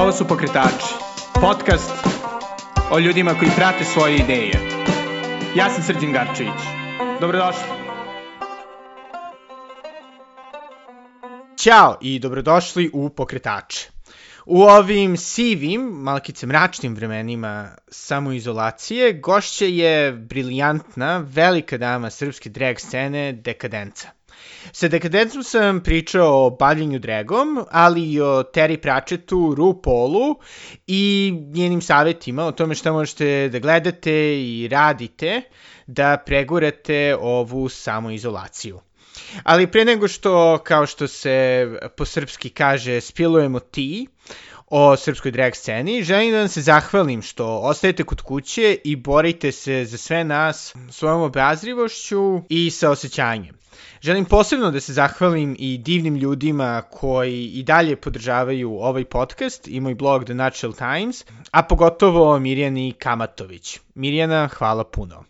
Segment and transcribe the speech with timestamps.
[0.00, 0.94] Ovo su Pokretači,
[1.34, 1.90] podcast
[2.90, 4.52] o ljudima koji prate svoje ideje.
[5.56, 6.60] Ja sam Srđan Garčević.
[7.20, 7.62] Dobrodošli.
[11.56, 13.88] Ćao i dobrodošli u Pokretače.
[14.46, 23.32] U ovim sivim, malkice mračnim vremenima samoizolacije, gošće je briljantna, velika dama srpske drag scene
[23.32, 24.19] Dekadenca.
[24.72, 30.36] Sa Dekadencom sam pričao o bavljenju dragom, ali i o Terry Pratchettu, RuPaulu
[30.86, 35.42] i njenim savjetima o tome šta možete da gledate i radite
[35.86, 38.80] da pregurate ovu samoizolaciju.
[39.42, 41.66] Ali pre nego što, kao što se
[41.96, 44.06] po srpski kaže, spilujemo ti
[44.66, 49.52] o srpskoj drag sceni, želim da vam se zahvalim što ostajete kod kuće i borite
[49.52, 53.59] se za sve nas svojom obrazrivošću i sa osjećanjem.
[54.02, 59.80] Želim posebno da se zahvalim i divnim ljudima koji i dalje podržavaju ovaj podcast i
[59.80, 63.78] moj blog The Natural Times, a pogotovo Mirjani Kamatović.
[63.94, 65.24] Mirjana, hvala puno.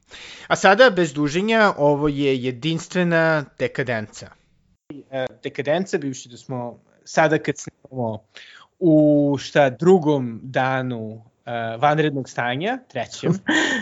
[0.49, 4.31] A sada, bez duženja, ovo je jedinstvena dekadenca.
[5.11, 8.25] E, dekadenca, bivši da smo sada kad snimamo
[8.79, 11.23] u šta drugom danu uh,
[11.79, 13.33] vanrednog stanja, trećem.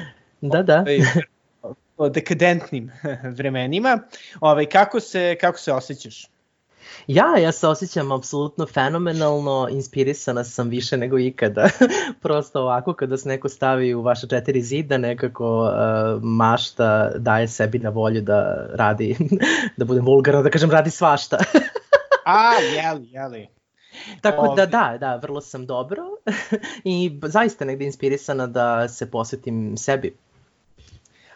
[0.41, 0.84] da, da.
[1.98, 2.91] Ovaj, o dekadentnim
[3.38, 3.98] vremenima.
[4.41, 6.27] Ovaj, kako, se, kako se osjećaš?
[7.06, 11.69] Ja, ja se osjećam apsolutno fenomenalno, inspirisana sam više nego ikada.
[12.22, 17.78] Prosto ovako kada se neko stavi u vaše četiri zida, nekako uh, mašta daje sebi
[17.78, 19.16] na volju da radi,
[19.76, 21.38] da budem vulgarno, da kažem radi svašta.
[22.24, 23.48] A, jeli, jeli.
[24.20, 26.02] Tako da da, da, vrlo sam dobro
[26.84, 30.16] i zaista negde inspirisana da se posvetim sebi.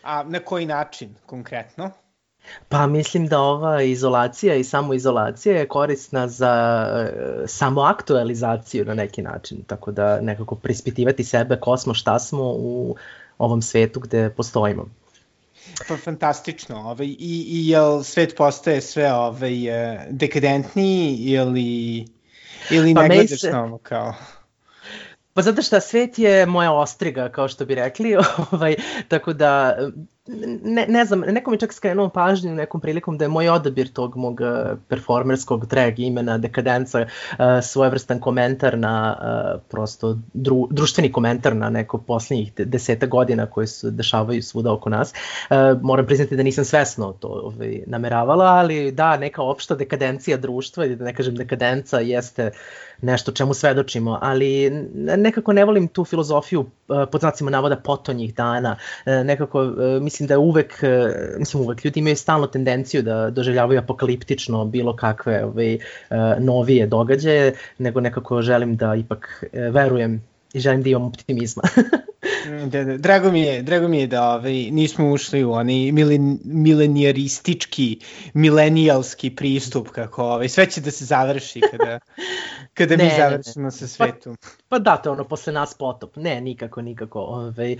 [0.03, 1.91] A na koji način konkretno?
[2.69, 9.63] Pa mislim da ova izolacija i samoizolacija je korisna za e, samoaktualizaciju na neki način,
[9.67, 12.97] tako da nekako prispitivati sebe ko smo, šta smo u
[13.39, 14.87] ovom svetu gde postojimo.
[15.89, 22.07] Pa fantastično, ovaj, i, i jel svet postaje sve ovaj, e, dekadentniji ili,
[22.71, 23.51] ili pa ne gledaš se...
[23.51, 24.15] na ovo kao...
[25.35, 28.17] Pa zato što svet je moja ostriga, kao što bi rekli,
[28.53, 28.77] ovaj,
[29.09, 29.77] tako da
[30.63, 34.17] ne, ne znam, neko mi čak skrenuo pažnju nekom prilikom da je moj odabir tog
[34.17, 37.09] mog uh, performerskog drag imena Dekadenca uh,
[37.63, 43.91] svojevrstan komentar na uh, prosto dru, društveni komentar na neko poslednjih deseta godina koje se
[43.91, 45.13] dešavaju svuda oko nas.
[45.51, 50.85] Uh, moram priznati da nisam svesno to ovaj, nameravala, ali da, neka opšta dekadencija društva,
[50.85, 52.51] ili da ne kažem dekadenca, jeste
[53.03, 56.69] nešto čemu svedočimo, ali nekako ne volim tu filozofiju uh,
[57.13, 58.77] pod znacima navoda potonjih dana,
[59.07, 60.81] uh, nekako uh, mislim da uvek,
[61.39, 65.79] mislim uvek, ljudi imaju stalno tendenciju da doživljavaju apokaliptično bilo kakve ovaj, e,
[66.39, 71.63] novije događaje, nego nekako želim da ipak verujem i želim da imam optimizma.
[72.73, 76.39] da, da, drago mi je, drago mi je da ovaj, nismo ušli u onaj milen,
[76.45, 77.99] milenijaristički,
[78.35, 81.99] milenijalski pristup kako ovaj, sve će da se završi kada,
[82.79, 83.71] kada ne, mi završimo ne, ne.
[83.71, 84.37] sa svetom.
[84.37, 86.17] Pa, pa da, to ono, posle nas potop.
[86.17, 87.21] Ne, nikako, nikako.
[87.21, 87.77] Ovaj,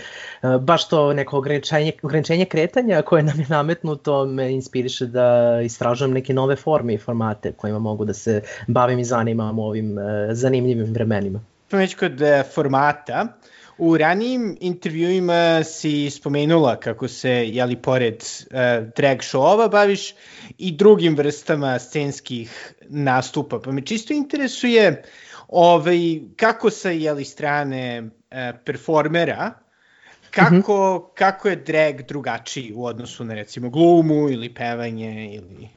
[0.61, 6.35] baš to neko ograničenje, ograničenje kretanja koje nam je nametnuto me inspiriše da istražujem neke
[6.35, 10.93] nove forme i formate kojima mogu da se bavim i zanimam u ovim uh, zanimljivim
[10.93, 11.52] vremenima.
[11.79, 13.39] Već kod uh, formata,
[13.79, 20.15] U ranijim intervjuima si spomenula kako se, jeli, pored uh, drag show-ova baviš
[20.59, 23.61] i drugim vrstama scenskih nastupa.
[23.61, 25.03] Pa me čisto interesuje
[25.49, 29.53] ovaj, kako sa, jeli, strane uh, performera,
[30.31, 31.03] kako, mm -hmm.
[31.15, 35.69] kako je drag drugačiji u odnosu na, recimo, glumu ili pevanje ili...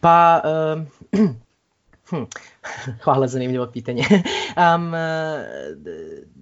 [0.00, 0.86] Pa, um,
[2.10, 2.22] hm,
[3.04, 4.04] hvala, zanimljivo pitanje.
[4.74, 4.92] um,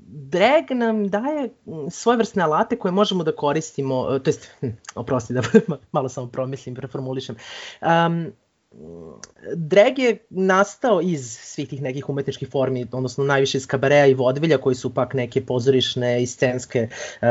[0.06, 1.54] drag nam daje
[1.90, 5.42] svojevrsne alate koje možemo da koristimo, e, to jest, hm, oprosti da
[5.92, 7.36] malo samo promislim, preformulišem.
[7.80, 8.32] Um,
[9.54, 14.58] drag je nastao iz svih tih nekih umetničkih formi, odnosno najviše iz kabareja i vodvilja
[14.58, 17.28] koji su pak neke pozorišne i scenske uh,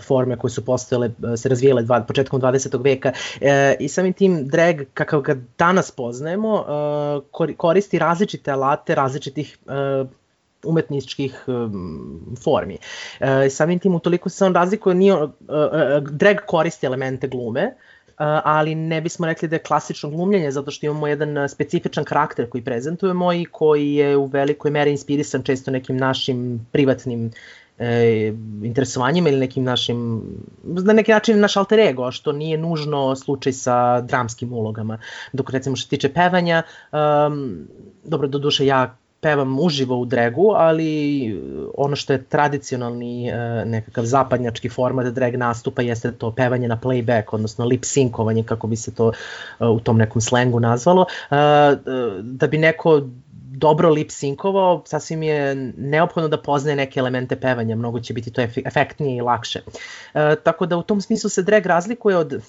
[0.00, 2.84] forme koje su postojale, uh, se razvijele dva, početkom 20.
[2.84, 3.46] veka uh,
[3.80, 6.54] i samim tim drag kakav ga danas poznajemo
[7.30, 10.08] uh, koristi različite alate različitih uh,
[10.64, 12.78] umetničkih um, formi.
[13.20, 15.30] E, samim tim utoliko se on razlikuje, nije, uh,
[16.10, 17.72] drag koristi elemente glume, uh,
[18.16, 22.64] ali ne bismo rekli da je klasično glumljenje, zato što imamo jedan specifičan karakter koji
[22.64, 27.30] prezentujemo i koji je u velikoj meri inspirisan često nekim našim privatnim
[27.78, 28.32] e,
[28.62, 30.22] interesovanjima ili nekim našim,
[30.64, 34.98] na neki način naš alter ego, što nije nužno slučaj sa dramskim ulogama.
[35.32, 36.62] Dok recimo što se tiče pevanja,
[36.92, 37.68] um,
[38.04, 40.92] dobro, do duše ja pevam uživo u dregu, ali
[41.76, 47.22] ono što je tradicionalni e, nekakav zapadnjački format drag nastupa jeste to pevanje na playback,
[47.32, 51.06] odnosno lip synkovanje, kako bi se to e, u tom nekom slengu nazvalo.
[51.30, 51.34] E,
[52.22, 53.02] da bi neko
[53.52, 58.42] dobro lip sinkovao, sasvim je neophodno da poznaje neke elemente pevanja, mnogo će biti to
[58.64, 59.60] efektnije i lakše.
[60.14, 62.42] E, tako da u tom smislu se drag razlikuje od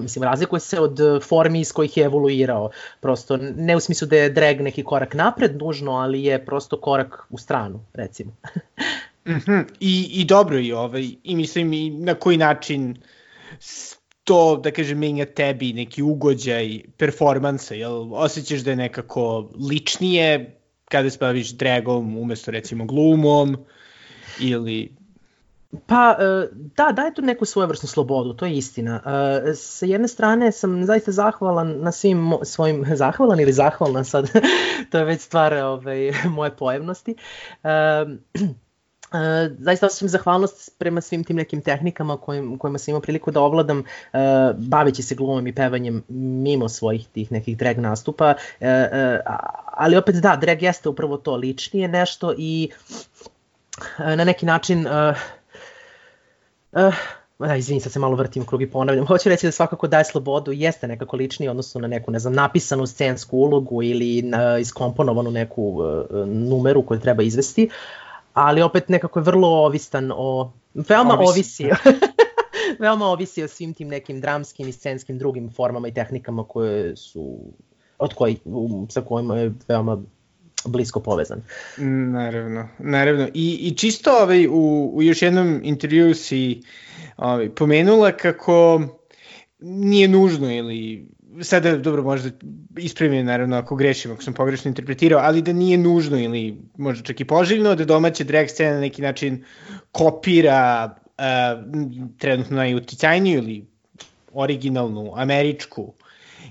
[0.00, 2.70] mislim, razlikuje se od formi iz kojih je evoluirao.
[3.00, 7.26] Prosto, ne u smislu da je drag neki korak napred nužno, ali je prosto korak
[7.30, 8.32] u stranu, recimo.
[9.26, 9.64] mm -hmm.
[9.80, 12.96] I, I dobro i ovaj, i mislim i na koji način
[14.24, 21.10] to, da kažem, menja tebi neki ugođaj performansa, jel osjećaš da je nekako ličnije kada
[21.10, 23.56] se baviš dragom umesto recimo glumom
[24.40, 24.92] ili
[25.86, 29.00] Pa, e, da, daje tu neku svojevrsnu slobodu, to je istina.
[29.46, 34.30] E, sa jedne strane sam zaista zahvalan na svim svojim, zahvalan ili zahvalna sad,
[34.90, 37.14] to je već stvar ovaj, moje pojemnosti.
[39.14, 43.40] E, zaista osjećam zahvalnost prema svim tim nekim tehnikama kojim, kojima sam imao priliku da
[43.40, 44.20] ovladam uh,
[44.56, 49.36] baveći se glumom i pevanjem mimo svojih tih nekih drag nastupa, uh, uh,
[49.66, 52.70] ali opet da, drag jeste upravo to, ličnije nešto i
[53.98, 54.92] uh, na neki način uh,
[56.72, 56.94] Uh,
[57.38, 59.06] da, izvini, sad se malo vrtim u krug i ponavljam.
[59.06, 62.86] Hoću reći da svakako daje slobodu, jeste nekako ličniji odnosno na neku, ne znam, napisanu
[62.86, 67.68] scensku ulogu ili na, iskomponovanu neku uh, numeru koju treba izvesti,
[68.34, 70.52] ali opet nekako je vrlo ovistan o...
[70.74, 71.64] Veoma ovisi.
[71.64, 71.70] ovisi
[72.82, 77.38] veoma ovisi o svim tim nekim dramskim i scenskim drugim formama i tehnikama koje su
[77.98, 78.38] od koji,
[78.88, 80.02] sa kojima je veoma
[80.66, 81.42] blisko povezan.
[82.12, 83.28] Naravno, naravno.
[83.34, 86.62] I, i čisto ovaj, u, u još jednom intervju si
[87.16, 88.82] ovaj, pomenula kako
[89.60, 91.08] nije nužno ili
[91.40, 92.30] sada dobro možda
[92.76, 97.20] ispravim naravno ako grešim, ako sam pogrešno interpretirao, ali da nije nužno ili možda čak
[97.20, 99.44] i poželjno da domaća drag scena na neki način
[99.92, 101.24] kopira uh,
[102.18, 103.66] trenutno najuticajniju ili
[104.32, 105.92] originalnu američku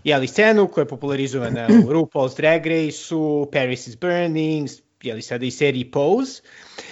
[0.03, 4.69] jeli, scenu koja je popularizovana u RuPaul's Drag Race-u, Paris is Burning,
[5.01, 6.41] jeli sada i seriji Pose.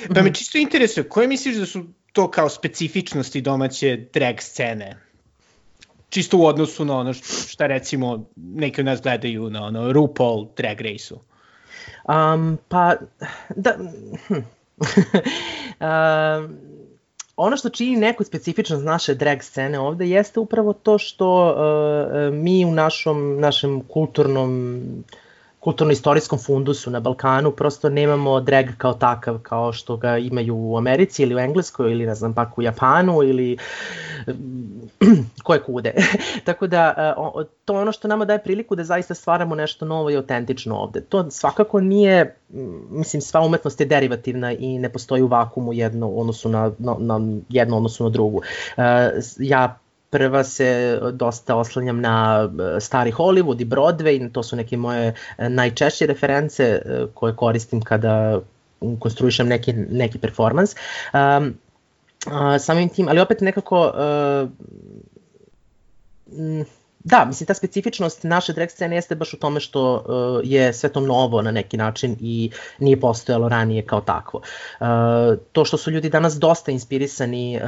[0.08, 0.34] Pa me mhm.
[0.34, 4.98] čisto interesuje, koje misliš da su to kao specifičnosti domaće drag scene?
[6.10, 7.14] Čisto u odnosu na ono
[7.48, 11.20] šta recimo neki od nas gledaju na ono RuPaul Drag Race-u.
[12.14, 12.96] Um, pa,
[13.56, 13.78] da,
[14.28, 14.34] hm.
[15.80, 16.58] um,
[17.42, 22.66] ono što čini neku specifičnost naše drag scene ovde jeste upravo to što uh, mi
[22.66, 24.82] u našom, našem kulturnom
[25.60, 31.24] kulturno-istorijskom fundusu na Balkanu prosto nemamo drag kao takav kao što ga imaju u Americi
[31.24, 33.58] ili u Engleskoj ili ne znam pak u Japanu ili
[35.44, 35.94] koje kude.
[36.46, 36.94] Tako da
[37.66, 41.02] to je ono što nama daje priliku da zaista stvaramo nešto novo i autentično ovde.
[41.02, 42.36] To svakako nije,
[42.90, 47.20] mislim sva umetnost je derivativna i ne postoji u vakumu jedno odnosu na, na, na
[47.50, 48.42] jedno odnosu na drugu.
[49.38, 49.80] Ja
[50.10, 55.50] Prva se dosta oslanjam na e, stari Hollywood i Broadway, to su neke moje e,
[55.50, 58.40] najčešće reference e, koje koristim kada
[59.00, 60.76] konstruišem neki, neki performans.
[61.14, 61.54] Um,
[62.60, 64.50] samim tim, ali opet nekako uh,
[67.04, 70.90] Da, mislim, ta specifičnost naše drag scene jeste baš u tome što uh, je sve
[70.90, 74.42] to novo na neki način i nije postojalo ranije kao takvo.
[74.80, 74.88] Uh,
[75.52, 77.64] to što su ljudi danas dosta inspirisani uh,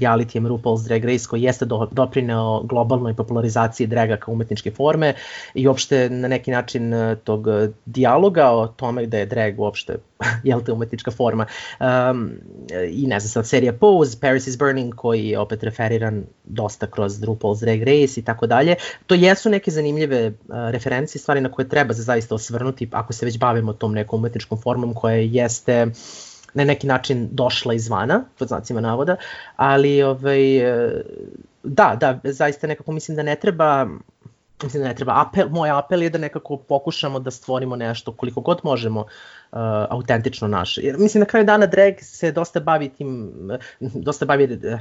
[0.00, 5.14] realityjem RuPaul's Drag Race koji jeste do, doprineo globalnoj popularizaciji draga kao umetničke forme
[5.54, 7.46] i uopšte na neki način uh, tog
[7.86, 9.96] dijaloga o tome da je drag uopšte
[10.44, 11.46] jel te umetnička forma.
[11.80, 12.30] Um,
[12.90, 17.20] I ne znam sad, serija Pose, Paris is Burning koji je opet referiran dosta kroz
[17.20, 18.74] RuPaul's Drag Race i tako dalje.
[19.06, 20.34] To jesu neke zanimljive uh,
[20.70, 24.58] referencije, stvari na koje treba se zaista osvrnuti ako se već bavimo tom nekom umetničkom
[24.62, 25.86] formom koja jeste
[26.54, 29.16] na neki način došla izvana, pod znacima navoda,
[29.56, 31.02] ali ovaj, e,
[31.62, 33.86] da, da, zaista nekako mislim da ne treba
[34.62, 38.40] mislim da ne treba apel, moj apel je da nekako pokušamo da stvorimo nešto koliko
[38.40, 39.06] god možemo uh,
[39.88, 40.80] autentično naše.
[40.80, 43.32] Jer mislim na kraju dana drag se dosta bavi tim,
[43.80, 44.80] dosta bavi uh,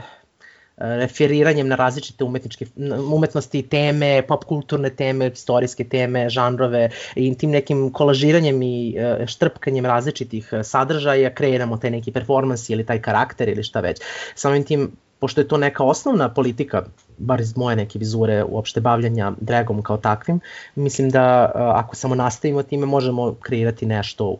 [0.79, 2.65] referiranjem na različite umetničke
[3.13, 9.85] umetnosti, teme, pop kulturne teme, istorijske teme, žanrove i tim nekim kolažiranjem i uh, štrpkanjem
[9.85, 14.01] različitih sadržaja kreiramo taj neki performans ili taj karakter ili šta već.
[14.35, 16.83] Samim tim pošto je to neka osnovna politika,
[17.17, 20.39] bar iz moje neke vizure uopšte bavljanja dragom kao takvim,
[20.75, 24.37] mislim da ako samo nastavimo time možemo kreirati nešto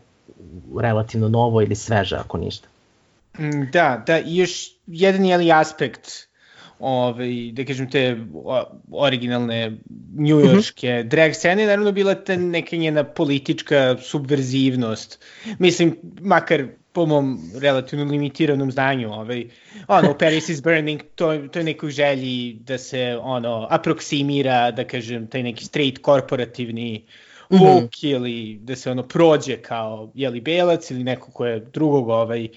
[0.80, 2.68] relativno novo ili sveže ako ništa.
[3.72, 6.29] Da, da, i još jedan jeli aspekt
[6.80, 8.16] ovaj, da kažem, te
[8.90, 9.78] originalne
[10.16, 11.08] njujorške mm -hmm.
[11.08, 15.24] drag scene, naravno bila ta neka njena politička subverzivnost.
[15.58, 19.44] Mislim, makar po mom relativno limitiranom znanju, ovaj,
[19.88, 25.26] ono, Paris is Burning, to, to je nekoj želji da se, ono, aproksimira, da kažem,
[25.26, 27.04] taj neki straight korporativni
[27.50, 28.14] look mm -hmm.
[28.14, 32.50] ili da se ono prođe kao jeli belac ili neko ko je drugog ovaj uh,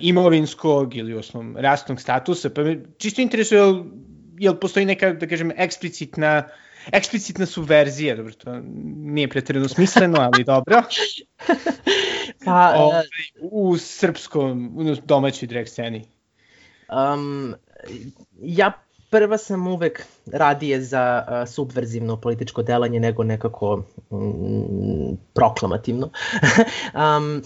[0.00, 3.84] imovinskog ili osnovnom rastnog statusa, pa me čisto interesuje jel,
[4.38, 6.42] jel postoji neka, da kažem, eksplicitna
[6.92, 8.60] eksplicitna subverzija, dobro, to
[8.96, 10.82] nije pretredno smisleno, ali dobro.
[12.44, 13.04] pa, o, ovaj,
[13.40, 16.04] u srpskom, u domaćoj drag sceni.
[17.14, 17.54] Um,
[18.40, 18.72] ja
[19.10, 23.76] prva sam uvek radije za uh, subverzivno političko delanje nego nekako
[24.12, 26.10] mm, proklamativno.
[27.18, 27.42] um,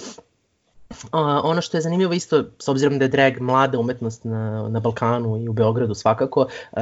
[1.43, 5.37] Ono što je zanimljivo isto, s obzirom da je drag mlada umetnost na, na Balkanu
[5.37, 6.81] i u Beogradu svakako, uh,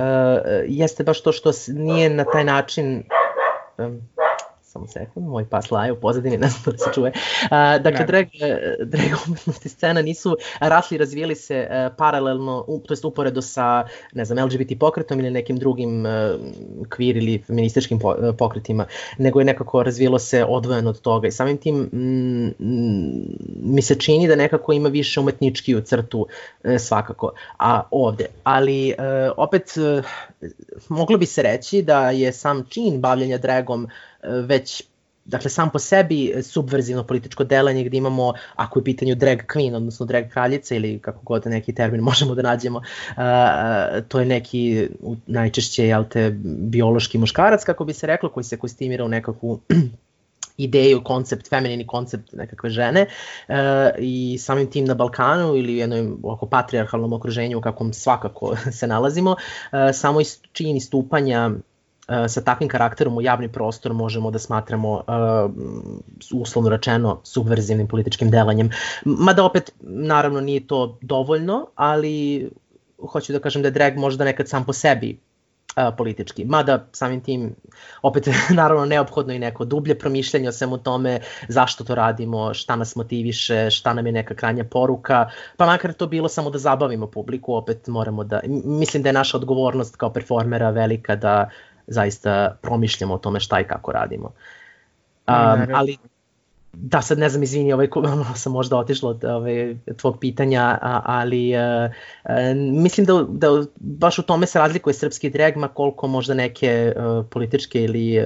[0.67, 3.03] jeste baš to što nije na taj način
[3.79, 4.01] um,
[4.77, 7.13] samo sekund, moj pas laje u pozadini, ne znam da se čuje.
[7.43, 8.07] Uh, dakle, ne.
[8.07, 8.27] drag,
[8.93, 14.25] drag umetnosti scena nisu rasli, razvijeli se uh, paralelno, u, to jest uporedo sa, ne
[14.25, 16.11] znam, LGBT pokretom ili nekim drugim uh,
[16.89, 18.87] queer ili feminističkim po, uh, pokretima,
[19.19, 22.55] nego je nekako razvijelo se odvojeno od toga i samim tim mm,
[23.63, 26.21] mi se čini da nekako ima više umetnički u crtu
[26.65, 28.27] uh, svakako, a ovde.
[28.45, 30.05] Ali uh, opet uh,
[30.89, 33.89] moglo bi se reći da je sam čin bavljanja dragom
[34.23, 34.83] već
[35.27, 40.07] dakle sam po sebi subverzivno političko delanje gde imamo, ako je pitanju drag queen, odnosno
[40.07, 43.25] drag kraljica ili kako god neki termin možemo da nađemo, uh,
[44.09, 44.89] to je neki
[45.27, 49.61] najčešće jel te, biološki muškarac, kako bi se reklo, koji se kostimira u nekakvu
[50.57, 53.07] ideju, koncept, feminini koncept nekakve žene
[53.49, 53.55] uh,
[53.99, 58.87] i samim tim na Balkanu ili u jednom oko patrijarhalnom okruženju u kakvom svakako se
[58.87, 60.21] nalazimo, uh, samo
[60.53, 61.76] čini stupanja E,
[62.29, 65.03] sa takvim karakterom u javni prostor možemo da smatramo uh,
[66.33, 68.71] uslovno rečeno subverzivnim političkim delanjem.
[69.05, 72.51] Mada opet, naravno, nije to dovoljno, ali
[73.13, 75.19] hoću da kažem da je drag možda nekad sam po sebi
[75.77, 76.45] uh, politički.
[76.45, 77.55] Mada samim tim
[78.03, 78.29] opet
[78.61, 83.71] naravno neophodno i neko dublje promišljanje o svemu tome zašto to radimo, šta nas motiviše,
[83.71, 87.87] šta nam je neka kranja poruka, pa makar to bilo samo da zabavimo publiku, opet
[87.87, 91.51] moramo da, mislim da je naša odgovornost kao performera velika da
[91.87, 94.27] zaista promišljamo o tome šta i kako radimo.
[95.29, 95.97] Um, ali
[96.73, 97.89] da sad ne znam izvini ovaj
[98.35, 101.93] sam možda otišla od ovaj tvog pitanja ali uh,
[102.57, 107.27] mislim da da baš u tome se razlikuje srpski drag ma koliko možda neke uh,
[107.31, 108.25] političke ili uh,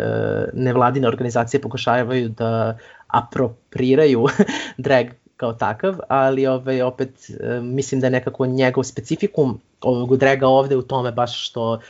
[0.52, 4.26] nevladine organizacije pokušavaju da apropriraju
[4.78, 7.30] drag kao takav, ali ovaj, opet
[7.62, 11.80] mislim da je nekako njegov specifikum ovog draga ovde u tome baš što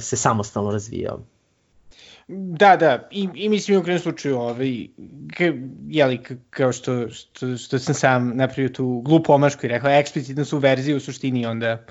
[0.00, 1.20] se samostalno razvijao.
[2.32, 4.86] Da, da, i, i mislim u krenu slučaju, ovaj,
[5.36, 5.44] ka,
[5.88, 10.58] jeli, kao što, što, što sam sam napravio tu glupu omašku i rekao, eksplicitno su
[10.58, 11.84] verzije u suštini, onda,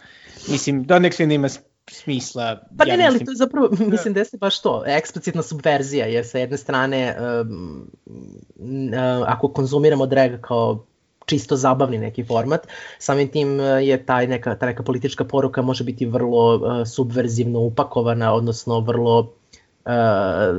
[0.49, 1.49] mislim, do nek se nema
[1.91, 2.61] smisla.
[2.77, 3.85] Pa ja ne, ali to je zapravo, da.
[3.85, 10.05] mislim da je baš to, eksplicitna subverzija, jer sa jedne strane, um, uh, ako konzumiramo
[10.05, 10.85] drag kao
[11.29, 12.67] čisto zabavni neki format.
[12.99, 17.59] Samim tim e, je taj neka, ta neka politička poruka može biti vrlo uh, subverzivno
[17.59, 19.29] upakovana, odnosno vrlo uh,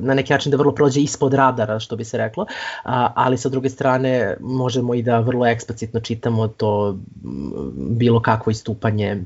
[0.00, 2.46] na neki način da vrlo prođe ispod radara, što bi se reklo,
[3.14, 6.96] ali sa druge strane možemo i da vrlo eksplicitno čitamo to
[7.74, 9.22] bilo kakvo istupanje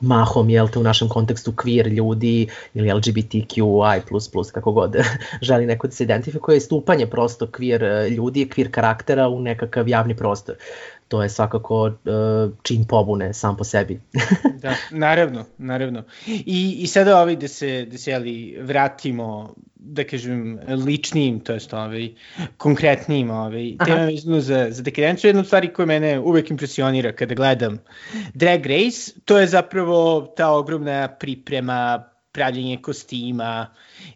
[0.00, 4.02] mahom, jel te, u našem kontekstu queer ljudi ili LGBTQI++,
[4.52, 4.96] kako god
[5.48, 10.16] želi neko da se identifikuje, stupanje prosto queer eh, ljudi, queer karaktera u nekakav javni
[10.16, 10.54] prostor.
[11.08, 11.92] To je svakako uh,
[12.62, 14.00] čin pobune sam po sebi.
[14.62, 16.02] da, naravno, naravno.
[16.26, 19.54] I, i sada ovaj da se, da se jeli, vratimo
[19.86, 22.08] da kažem, ličnijim, to jest ovaj,
[22.56, 25.28] konkretnijim ovaj, tema vezano za, za dekadenciju.
[25.28, 27.78] Jedna od stvari koja mene uvek impresionira kada gledam
[28.34, 32.04] Drag Race, to je zapravo ta ogromna priprema,
[32.36, 33.66] pravljenje kostima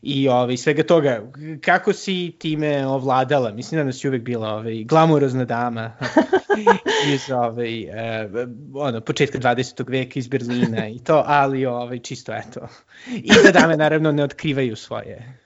[0.02, 1.22] i ovaj, svega toga.
[1.60, 3.52] Kako si time ovladala?
[3.52, 5.92] Mislim da nas je uvek bila ovaj, glamurozna dama
[7.14, 7.94] iz ovaj, uh,
[8.74, 9.90] ono, početka 20.
[9.90, 12.68] veka iz Berlina i to, ali ovaj, čisto eto.
[13.14, 15.40] I da dame naravno ne otkrivaju svoje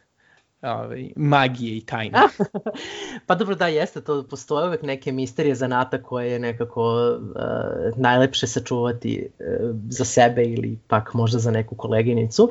[0.65, 2.19] ovaj, magije i tajne.
[3.27, 8.47] pa dobro da jeste, to postoje uvek neke misterije zanata koje je nekako uh, najlepše
[8.47, 12.49] sačuvati uh, za sebe ili pak možda za neku koleginicu,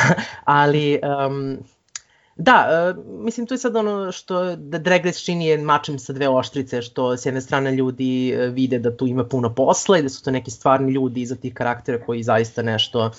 [0.44, 1.58] ali um,
[2.36, 6.12] Da, uh, mislim to je sad ono što da Drag Race čini je mačem sa
[6.12, 10.02] dve oštrice, što s jedne strane ljudi uh, vide da tu ima puno posla i
[10.02, 13.10] da su to neki stvarni ljudi iza tih karaktera koji zaista nešto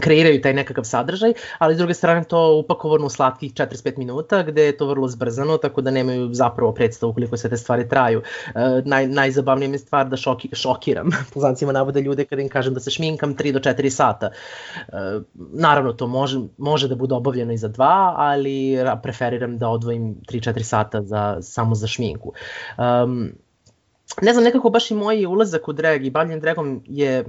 [0.00, 4.64] kreiraju taj nekakav sadržaj, ali s druge strane to upakovano u slatkih 45 minuta gde
[4.64, 8.22] je to vrlo zbrzano, tako da nemaju zapravo predstavu koliko sve te stvari traju.
[8.46, 12.48] E, naj, najzabavnija mi je stvar da šoki, šokiram, po znacima navode ljude kada im
[12.48, 14.30] kažem da se šminkam 3 do 4 sata.
[14.76, 14.92] E,
[15.36, 20.62] naravno to može, može da bude obavljeno i za dva, ali preferiram da odvojim 3-4
[20.62, 22.32] sata za, samo za šminku.
[22.78, 23.32] Um,
[24.22, 27.24] ne znam, nekako baš i moj ulazak u drag i bavljen dragom je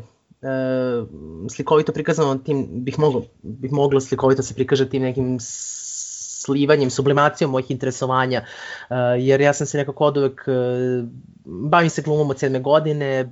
[1.49, 5.37] slikovito prikazano tim, bih moglo, bih moglo slikovito se prikaže tim nekim
[6.45, 11.09] slivanjem, sublimacijom mojih interesovanja, uh, jer ja sam se nekako od uvek, uh,
[11.45, 13.31] bavim se glumom od sedme godine,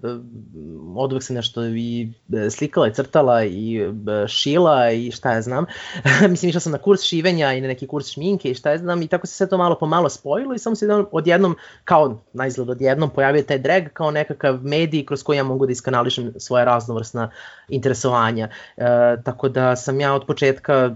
[0.96, 3.80] od uvek sam nešto i e, slikala i crtala i
[4.28, 5.66] šila i šta ja znam.
[6.30, 9.02] Mislim, išla sam na kurs šivenja i na neki kurs šminke i šta ja znam
[9.02, 12.48] i tako se sve to malo po malo spojilo i samo se odjednom, kao na
[12.48, 16.66] izgled odjednom, pojavio taj drag kao nekakav medij kroz koji ja mogu da iskanališem svoje
[16.66, 17.32] raznovrsna
[17.68, 18.50] interesovanja.
[18.78, 18.84] E,
[19.24, 20.96] tako da sam ja od početka e,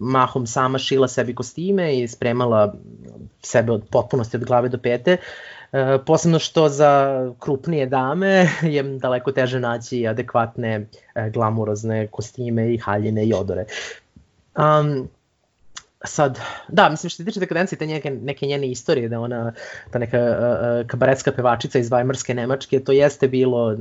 [0.00, 2.74] mahom sama šila sebi kostime i spremala
[3.42, 5.16] sebe od potpunosti od glave do pete.
[5.72, 6.92] E, posebno što za
[7.38, 13.64] krupnije dame je daleko teže naći adekvatne e, glamurozne kostime i haljine i odore.
[14.56, 15.08] Um,
[16.04, 19.52] sad, da, mislim što se tiče dekadencije, te neke, neke njene istorije, da ona,
[19.90, 23.76] ta neka uh, kabaretska pevačica iz Vajmarske Nemačke, to jeste bilo,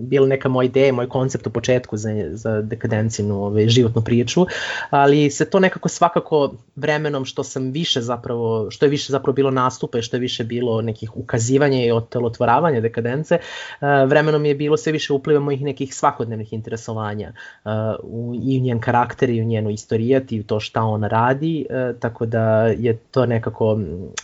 [0.00, 4.46] bilo neka moja ideja, moj koncept u početku za, za dekadencijnu ovaj, životnu priču,
[4.90, 9.50] ali se to nekako svakako vremenom što sam više zapravo, što je više zapravo bilo
[9.50, 13.38] nastupe, što je više bilo nekih ukazivanja i otelotvoravanja dekadence,
[13.80, 17.32] uh, vremenom je bilo sve više upliva mojih nekih svakodnevnih interesovanja
[17.64, 17.70] uh,
[18.02, 21.25] u, i u njen karakter i u njenu istorijat i u to šta ona radi
[21.26, 23.78] radi, e, tako da je to nekako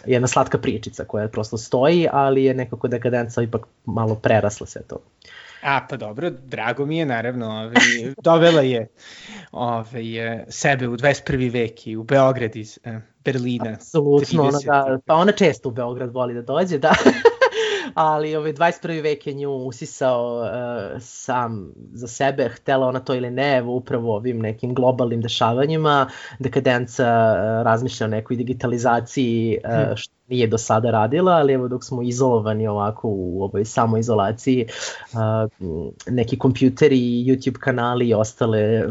[0.07, 4.97] jedna slatka pričica koja prosto stoji, ali je nekako dekadenca ipak malo prerasla sve to.
[5.63, 7.73] A, pa dobro, drago mi je, naravno, ovaj,
[8.25, 8.89] dovela je
[9.53, 10.05] ovaj,
[10.49, 11.53] sebe u 21.
[11.53, 13.71] vek i u Beograd iz eh, Berlina.
[13.75, 16.95] Apsolutno, ona, da, pa ona često u Beograd voli da dođe, da.
[17.95, 19.03] ali ovaj 21.
[19.03, 24.17] vek je nju usisao uh, sam za sebe, htela ona to ili ne, evo upravo
[24.17, 30.91] ovim nekim globalnim dešavanjima, dekadenca uh, razmišlja o nekoj digitalizaciji uh, što nije do sada
[30.91, 34.67] radila, ali evo dok smo izolovani ovako u ovoj samoizolaciji,
[35.13, 35.51] uh,
[36.07, 38.85] neki kompjuteri, YouTube kanali i ostale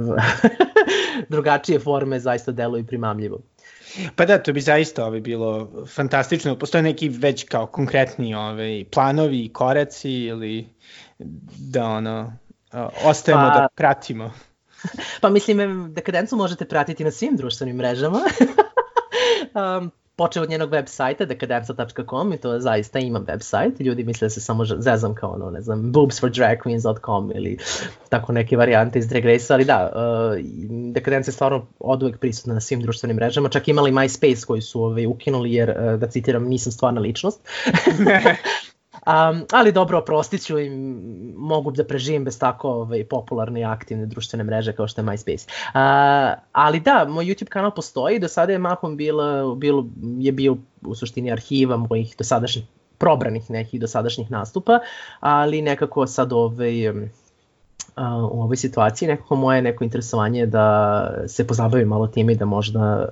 [1.29, 3.39] drugačije forme zaista deluju primamljivo.
[4.15, 6.55] Pa da, to bi zaista ovaj, bilo fantastično.
[6.59, 10.69] Postoje neki već kao konkretni ovaj, planovi i koraci ili
[11.59, 12.33] da ono,
[13.03, 14.33] ostajemo pa, da pratimo.
[15.21, 18.19] Pa mislim, dekadencu možete pratiti na svim društvenim mrežama.
[19.79, 24.25] um, počeo od njenog web sajta dekadenca.com i to zaista imam web sajt ljudi misle
[24.25, 27.57] da se samo zezam kao ono, ne znam, boobsfordragqueens.com ili
[28.09, 30.39] tako neke varijante iz Drag Race, ali da, uh,
[30.93, 34.83] Dekadenca je stvarno od uvek prisutna na svim društvenim mrežama, čak imali MySpace koji su
[34.83, 37.39] ovaj, ukinuli jer, uh, da citiram, nisam stvarna ličnost.
[39.07, 41.01] Um, ali dobro, oprostit ću im,
[41.37, 45.47] mogu da preživim bez tako ovaj, popularne i aktivne društvene mreže kao što je MySpace.
[45.47, 49.85] Uh, ali da, moj YouTube kanal postoji, do sada je mahom bilo, bilo,
[50.19, 52.65] je bio u suštini arhiva mojih dosadašnjih
[52.97, 54.79] probranih nekih dosadašnjih nastupa,
[55.19, 56.89] ali nekako sad ovaj,
[58.31, 63.09] u ovoj situaciji nekako moje neko interesovanje da se pozabavim malo time i da možda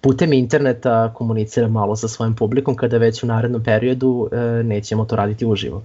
[0.00, 5.16] putem interneta komuniciram malo sa svojim publikom kada već u narednom periodu e, nećemo to
[5.16, 5.82] raditi uživo.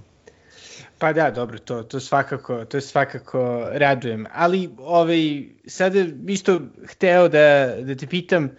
[0.98, 4.26] Pa da, dobro, to, to svakako, to svakako radujem.
[4.32, 8.50] Ali ovaj, sada isto hteo da, da te pitam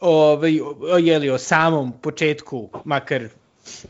[0.00, 0.60] ovaj,
[0.92, 3.28] o, jeli, o samom početku, makar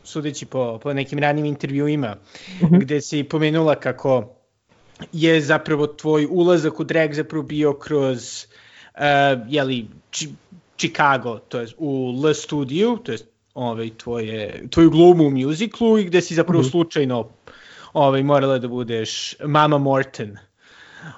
[0.05, 2.81] sudeći po, po nekim ranim intervjuima, mm -hmm.
[2.81, 4.35] gde si pomenula kako
[5.12, 8.47] je zapravo tvoj ulazak u drag zapravo bio kroz
[8.95, 9.01] uh,
[9.49, 9.87] jeli,
[10.78, 13.18] Chicago, to je u L studiju, to je
[13.54, 16.70] ovaj, tvoje, tvoju glumu u muziklu i gde si zapravo mm -hmm.
[16.70, 17.28] slučajno
[17.92, 20.37] ovaj, morala da budeš Mama Morton.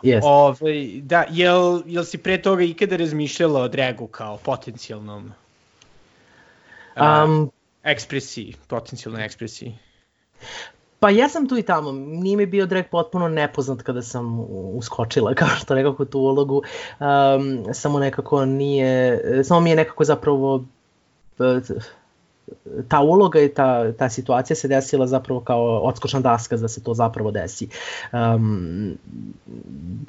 [0.02, 0.20] Yes.
[0.22, 5.32] Ovaj, da, jel, jel si pre toga ikada razmišljala o dragu kao potencijalnom
[6.96, 7.48] um, uh,
[7.82, 9.78] ekspresiji, potencijalnoj ekspresiji?
[11.00, 14.40] Pa ja sam tu i tamo, nije mi bio drag potpuno nepoznat kada sam
[14.76, 16.62] uskočila kao što nekako tu ulogu,
[17.00, 20.64] um, samo nekako nije, samo mi je nekako zapravo
[22.88, 26.94] ta uloga i ta, ta situacija se desila zapravo kao odskočna daska da se to
[26.94, 27.68] zapravo desi.
[28.12, 28.98] Um,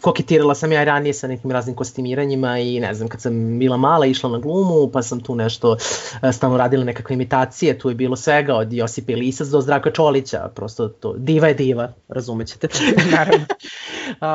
[0.02, 4.06] koketirala sam ja ranije sa nekim raznim kostimiranjima i ne znam, kad sam bila mala
[4.06, 5.78] išla na glumu, pa sam tu nešto
[6.22, 10.50] e, stalno radila nekakve imitacije, tu je bilo svega od Josipa Ilisac do Zdravka Čolića,
[10.56, 12.68] prosto to, diva je diva, razumećete.
[13.18, 13.46] Naravno.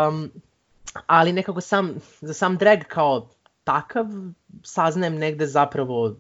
[0.09, 0.31] um,
[1.07, 3.29] ali nekako sam, za sam drag kao
[3.65, 4.07] takav
[4.63, 6.15] saznajem negde zapravo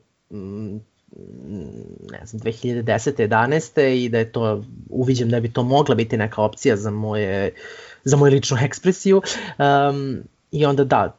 [2.10, 3.28] ne znam, 2010.
[3.28, 3.80] 11.
[3.80, 7.54] i da je to, uviđem da bi to mogla biti neka opcija za moje,
[8.04, 9.22] za moju ličnu ekspresiju.
[9.58, 10.22] Um,
[10.52, 11.16] I onda da,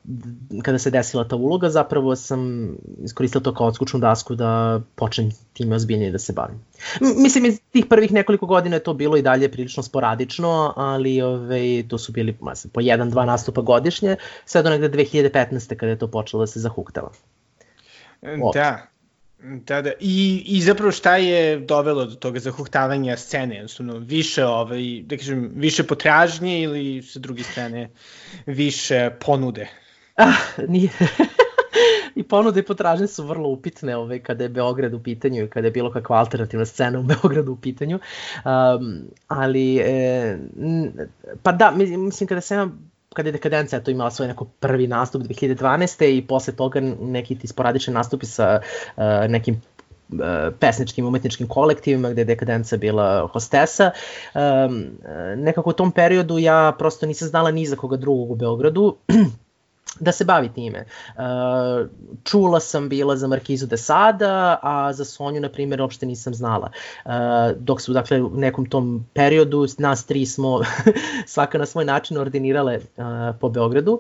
[0.64, 2.72] kada se desila ta uloga, zapravo sam
[3.04, 6.62] iskoristila to kao odskučnu dasku da počnem time ozbiljnije da se bavim.
[7.18, 11.84] Mislim, iz tih prvih nekoliko godina je to bilo i dalje prilično sporadično, ali ove,
[11.88, 15.76] to su bili mislim, po jedan, dva nastupa godišnje, sve do negde 2015.
[15.76, 17.12] kada je to počelo da se zahuktava.
[18.54, 18.93] Da,
[19.44, 19.92] Da, da.
[20.00, 23.56] I, I zapravo šta je dovelo do toga zahuhtavanja scene?
[23.56, 27.90] Jednostavno, više, ovaj, da kažem, više potražnje ili sa druge strane
[28.46, 29.68] više ponude?
[30.16, 30.34] Ah,
[30.68, 30.90] nije.
[32.16, 35.68] I ponude i potražnje su vrlo upitne ovaj, kada je Beograd u pitanju i kada
[35.68, 38.00] je bilo kakva alternativna scena u Beogradu u pitanju.
[38.46, 40.38] Um, ali, e,
[41.44, 42.68] pa da, mislim, kada se
[43.14, 46.18] kada je dekadencija to imala svoj neko prvi nastup 2012.
[46.18, 49.62] i posle toga neki ti sporadični nastupi sa uh, nekim
[50.10, 50.20] uh,
[50.60, 53.92] pesničkim umetničkim kolektivima gde je dekadenca bila hostesa.
[54.34, 54.86] Um,
[55.38, 58.96] nekako u tom periodu ja prosto nisam znala ni za koga drugog u Beogradu
[60.00, 60.86] da se bavi time.
[61.08, 61.90] Uh,
[62.24, 66.72] čula sam bila za Markizu de Sada, a za Sonju, na primjer, uopšte nisam znala.
[67.06, 67.12] Uh,
[67.58, 70.62] dok su, dakle, u nekom tom periodu, nas tri smo
[71.26, 73.04] svaka na svoj način ordinirale uh,
[73.40, 74.00] po Beogradu.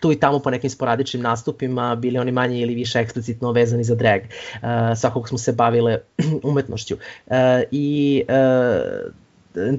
[0.00, 3.94] Tu i tamo po nekim sporadičnim nastupima, bili oni manje ili više eksplicitno vezani za
[3.94, 4.20] drag.
[4.20, 5.98] Uh, svakog smo se bavile
[6.50, 6.94] umetnošću.
[7.26, 7.34] Uh,
[7.70, 9.12] I uh,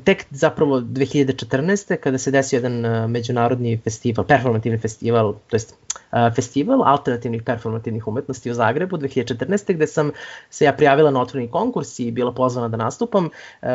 [0.04, 1.96] tek zapravo 2014.
[1.96, 8.08] kada se desio jedan uh, međunarodni festival, performativni festival, to jest uh, festival alternativnih performativnih
[8.08, 9.74] umetnosti u Zagrebu 2014.
[9.74, 10.12] gde sam
[10.50, 13.70] se ja prijavila na otvoreni konkurs i bila pozvana da nastupam uh,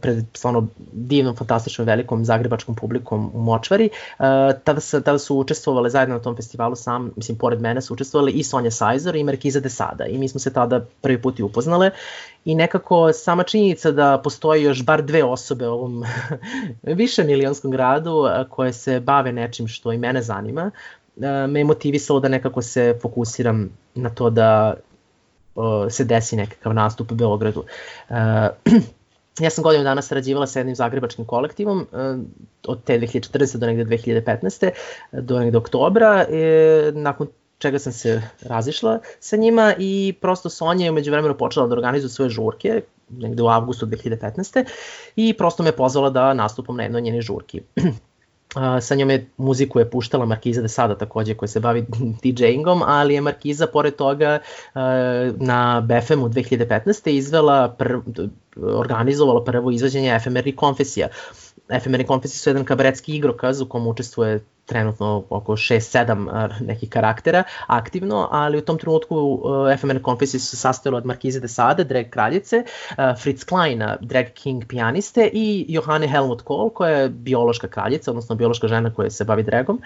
[0.00, 3.88] pred stvarno divnom, fantastičnom, velikom zagrebačkom publikom u Močvari.
[4.64, 8.32] Tada, sa, tada su učestvovale zajedno na tom festivalu sam, mislim, pored mene su učestvovali
[8.32, 11.42] i Sonja Sajzor i Markiza de Sada i mi smo se tada prvi put i
[11.42, 11.90] upoznale
[12.44, 16.04] i nekako sama činjenica da postoji još bar dve osobe u ovom
[16.82, 20.70] više milionskom gradu koje se bave nečim što i mene zanima,
[21.48, 24.74] me motivisalo da nekako se fokusiram na to da
[25.90, 27.64] se desi nekakav nastup u Beogradu.
[29.40, 31.86] ja sam godinu dana sarađivala sa jednim zagrebačkim kolektivom
[32.68, 33.56] od te 2040.
[33.56, 34.70] do negde 2015.
[35.12, 36.26] do negde oktobra.
[36.92, 37.26] Nakon
[37.60, 42.10] čega sam se razišla sa njima i prosto Sonja je umeđu vremenu počela da organizuje
[42.10, 44.64] svoje žurke, negde u avgustu 2015.
[45.16, 47.60] i prosto me pozvala da nastupam na jednoj njeni žurki.
[48.80, 51.86] Sa njom je muziku je puštala Markiza de Sada takođe koja se bavi
[52.22, 54.38] DJingom, ali je Markiza pored toga
[55.36, 57.08] na BFM-u 2015.
[57.08, 58.00] izvela prv,
[58.56, 61.08] organizovala prvo izvođenje efemernih konfesija.
[61.68, 68.28] Efemerni konfesije su jedan kabaretski igrokaz u kom učestvuje trenutno oko 6-7 nekih karaktera aktivno,
[68.30, 72.62] ali u tom trenutku uh, FMN Confessions se sastojalo od Markize de Sade, drag kraljice,
[72.62, 78.36] uh, Fritz Kleina, drag king pijaniste i Johane Helmut Kohl, koja je biološka kraljica, odnosno
[78.36, 79.80] biološka žena koja se bavi dragom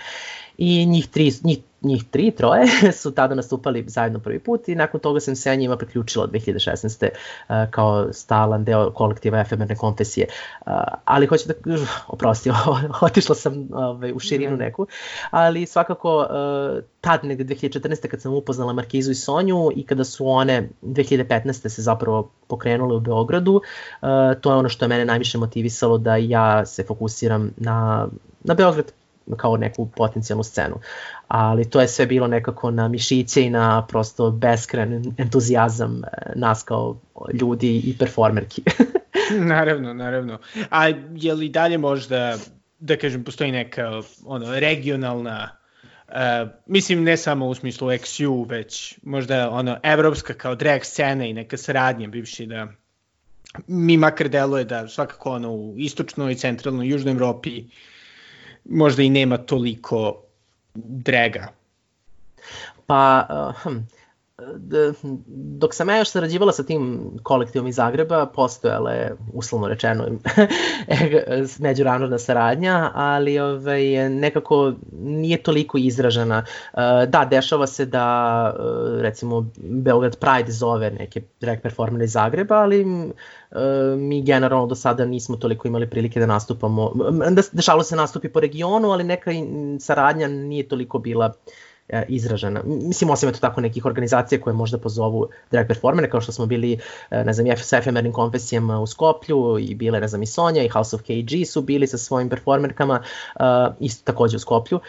[0.59, 2.67] i njih tri, njih, njih tri, troje
[3.01, 7.09] su tada nastupali zajedno prvi put i nakon toga sam se njima priključila od 2016.
[7.09, 10.27] Uh, kao stalan deo kolektiva efemerne konfesije.
[10.67, 10.73] Uh,
[11.05, 11.55] ali hoću da,
[12.09, 12.51] oprosti,
[13.03, 14.87] otišla sam ovaj, u širinu neku,
[15.31, 18.09] ali svakako uh, tad negde 2014.
[18.09, 21.69] kad sam upoznala Markizu i Sonju i kada su one 2015.
[21.69, 23.61] se zapravo pokrenule u Beogradu,
[24.40, 28.09] to je ono što je mene najviše motivisalo da ja se fokusiram na,
[28.45, 28.93] na Beograd
[29.37, 30.77] kao neku potencijalnu scenu.
[31.29, 36.63] Ali to je sve bilo nekako na mišiće i na prosto beskren entuzijazam e, nas
[36.63, 36.97] kao
[37.33, 38.63] ljudi i performerki.
[39.55, 40.39] naravno, naravno.
[40.71, 42.37] A je li dalje možda,
[42.79, 45.51] da kažem, postoji neka ono, regionalna
[46.09, 51.33] Uh, mislim ne samo u smislu XU, već možda ono evropska kao drag scena i
[51.33, 52.69] neka saradnja bivši da
[53.67, 57.67] mi makar deluje da svakako ono u istočnoj, centralnoj, južnoj Evropi uh,
[58.64, 60.22] možda i nema toliko
[60.74, 61.48] drega.
[62.87, 63.79] Pa, uh, hm,
[65.59, 70.05] dok sam ja još sarađivala sa tim kolektivom iz Zagreba, postojala je, uslovno rečeno,
[71.59, 76.45] međunarodna saradnja, ali ovaj, nekako nije toliko izražena.
[77.09, 78.57] Da, dešava se da,
[79.01, 82.85] recimo, Beograd Pride zove neke drag performere iz Zagreba, ali
[83.97, 86.93] mi generalno do sada nismo toliko imali prilike da nastupamo.
[87.31, 89.31] Da, dešavalo se nastupi po regionu, ali neka
[89.81, 91.74] saradnja nije toliko bila uh, E,
[92.09, 92.62] izražena.
[92.64, 96.79] Mislim, osim eto tako nekih organizacija koje možda pozovu drag performere, kao što smo bili,
[97.11, 100.68] e, ne znam, sa efemernim konfesijama u Skoplju i bile, ne znam, i Sonja i
[100.68, 103.03] House of KG su bili sa svojim performerkama,
[103.35, 103.42] uh,
[103.81, 104.77] isto takođe u Skoplju.
[104.77, 104.83] Uh,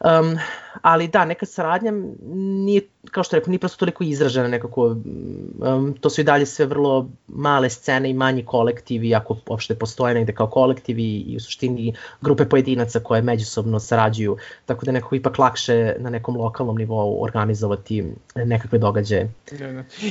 [0.00, 0.38] Um,
[0.82, 1.92] ali da, neka saradnja
[2.34, 2.80] nije,
[3.10, 7.08] kao što rekao, nije prosto toliko izražena nekako, um, to su i dalje sve vrlo
[7.28, 12.48] male scene i manji kolektivi, ako uopšte postoje negde kao kolektivi i u suštini grupe
[12.48, 18.04] pojedinaca koje međusobno sarađuju, tako da nekako ipak lakše na nekom lokalnom nivou organizovati
[18.34, 19.32] nekakve događaje.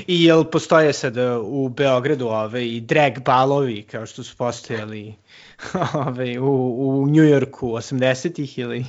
[0.08, 5.16] I jel postoje sad u Beogradu ove i drag balovi kao što su postojali
[6.08, 8.86] ove, u, u Njujorku 80-ih ili?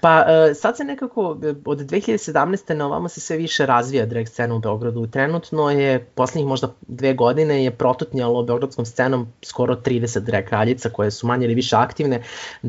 [0.00, 2.74] Pa e, sad se nekako e, od 2017.
[2.74, 5.06] na ovamo se sve više razvija drag scena u Beogradu.
[5.06, 11.10] Trenutno je poslednjih možda dve godine je protutnjalo beogradskom scenom skoro 30 drag kraljica koje
[11.10, 12.22] su manje ili više aktivne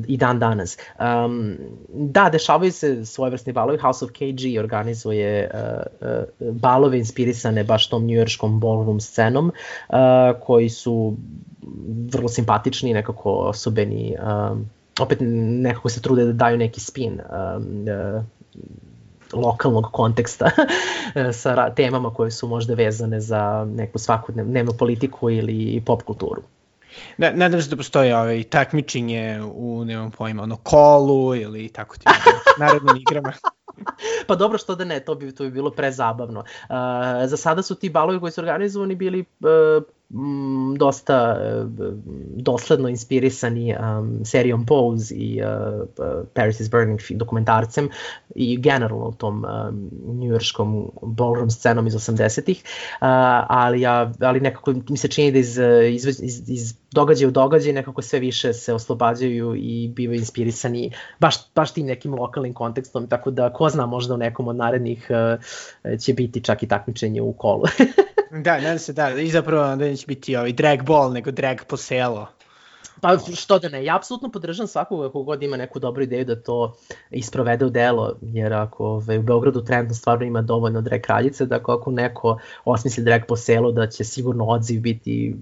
[0.07, 0.77] i dan danas.
[0.99, 1.57] Um,
[1.89, 3.77] da, dešavaju se svojevrsni balovi.
[3.77, 5.59] House of KG organizuje uh,
[6.01, 9.51] uh, balove inspirisane baš tom njujorškom ballroom scenom
[9.89, 9.95] uh,
[10.45, 11.17] koji su
[12.11, 14.15] vrlo simpatični, nekako osobeni
[14.51, 18.23] um, opet nekako se trude da daju neki spin um, uh,
[19.33, 20.49] lokalnog konteksta
[21.43, 26.41] sa temama koje su možda vezane za neku svakodnevnu politiku ili pop kulturu.
[27.17, 32.05] Da, nadam se da postoje ovaj, takmičenje u, nemam pojma, ono, kolu ili tako ti
[32.59, 33.33] narodnim igrama.
[34.27, 36.39] pa dobro što da ne, to bi, to bi bilo prezabavno.
[36.39, 36.75] Uh,
[37.25, 41.93] za sada su ti balovi koji su organizovani bili uh, m, dosta uh,
[42.35, 45.87] dosledno inspirisani um, serijom Pose i uh,
[46.33, 47.89] Paris is Burning dokumentarcem
[48.35, 49.89] i generalno tom um,
[50.19, 53.07] njujorškom ballroom scenom iz 80-ih, uh,
[53.47, 55.57] ali, ja, ali nekako mi se čini da iz,
[55.91, 61.35] iz, iz, iz događaja u događaj nekako sve više se oslobađaju i bivaju inspirisani baš,
[61.55, 65.99] baš tim nekim lokalnim kontekstom, tako da ko zna možda u nekom od narednih uh,
[65.99, 67.63] će biti čak i takmičenje u kolu.
[68.45, 71.77] da, nadam se da, i zapravo da neće biti ovaj drag ball, nego drag po
[71.77, 72.27] selo.
[73.01, 76.41] Pa što da ne, ja apsolutno podržam svakog ako god ima neku dobru ideju da
[76.41, 76.75] to
[77.11, 81.45] isprovede u delo, jer ako ove, ovaj, u Beogradu trenutno stvarno ima dovoljno drag kraljice,
[81.45, 85.35] da ako neko osmisli drag po selu, da će sigurno odziv biti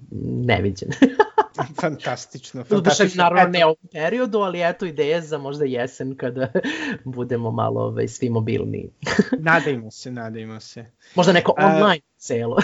[0.45, 0.89] neviđen.
[1.81, 3.23] fantastično, fantastično.
[3.23, 6.51] naravno ne ovom periodu, ali eto ideje za možda jesen kada
[7.15, 8.89] budemo malo ovaj, svi mobilni.
[9.39, 10.85] nadajmo se, nadajmo se.
[11.15, 12.57] Možda neko online uh, celo.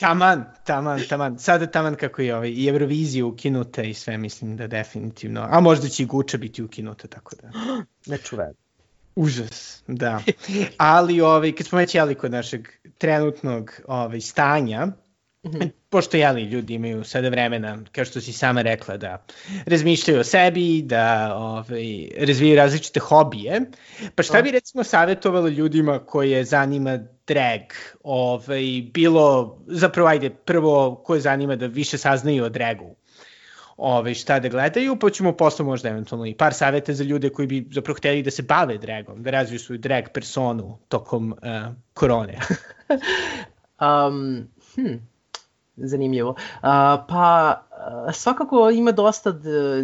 [0.00, 1.38] taman, taman, taman.
[1.38, 5.46] Sada taman kako je ovaj, i Eurovizija ukinuta i sve mislim da definitivno.
[5.50, 7.50] A možda će i Guča biti ukinuta, tako da.
[8.12, 8.54] Nečuveno.
[9.16, 10.20] Užas, da.
[10.76, 14.86] Ali ovaj, kad smo već jeli kod našeg trenutnog ovaj, stanja,
[15.44, 15.70] -hmm.
[15.90, 19.24] Pošto jeli ljudi imaju sada vremena, kao što si sama rekla, da
[19.66, 23.60] razmišljaju o sebi, da ovaj, razvijaju različite hobije.
[24.14, 27.60] Pa šta bi recimo savjetovalo ljudima koje zanima drag?
[28.02, 32.96] Ovaj, bilo, zapravo ajde, prvo koje zanima da više saznaju o dragu?
[33.78, 37.48] ovaj, šta da gledaju, pa ćemo posle možda eventualno i par saveta za ljude koji
[37.48, 42.38] bi zapravo hteli da se bave dragom, da razviju svoju drag personu tokom uh, korone.
[44.08, 44.96] um, hm,
[45.78, 46.34] zanimljivo.
[46.62, 47.54] A, pa
[48.12, 49.34] svakako ima dosta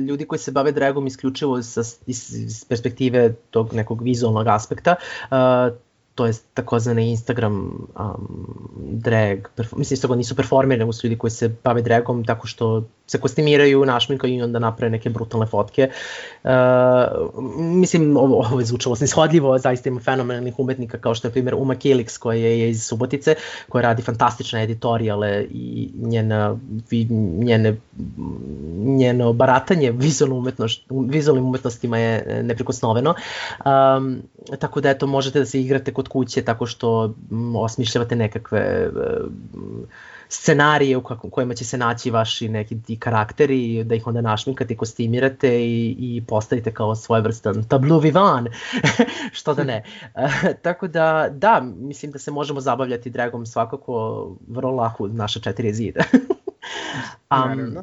[0.08, 4.94] ljudi koji se bave dragom isključivo sa, iz, iz perspektive tog nekog vizualnog aspekta.
[5.30, 5.70] A,
[6.14, 8.46] to je takozvane Instagram um,
[8.78, 9.38] drag,
[9.76, 13.84] mislim isto nisu performeri, nego su ljudi koji se bave dragom tako što se kostimiraju,
[13.84, 15.90] našminkaju i onda naprave neke brutalne fotke.
[16.44, 16.50] Uh,
[17.58, 21.74] mislim, ovo, ovo je zvučalo snishodljivo, zaista ima fenomenalnih umetnika kao što je primjer Uma
[21.74, 23.34] Kilix koja je iz Subotice,
[23.68, 26.58] koja radi fantastične editorijale i njena,
[27.38, 27.76] njene,
[28.76, 33.14] njeno baratanje vizualnim, umetnoš, vizualnim umetnostima je neprikosnoveno.
[33.64, 34.22] Um,
[34.58, 37.14] tako da eto, možete da se igrate kod kuće tako što
[37.54, 39.30] osmišljavate nekakve uh,
[40.28, 45.64] scenarije u kojima će se naći vaši neki ti karakteri, da ih onda našminkate, kostimirate
[45.64, 48.48] i, i postavite kao svojevrstan tableau vivant,
[49.38, 49.84] što da ne.
[50.62, 56.04] tako da, da, mislim da se možemo zabavljati dragom svakako vrlo lako naša četiri zida.
[57.30, 57.76] um,